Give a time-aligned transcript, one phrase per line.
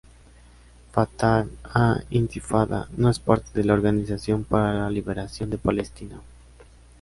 [0.93, 1.45] Fatah
[1.75, 6.19] al-Intifada no es parte de la Organización para la Liberación de Palestina.